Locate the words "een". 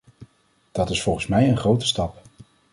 1.49-1.57